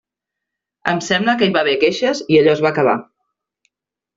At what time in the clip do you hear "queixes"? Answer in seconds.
1.83-2.25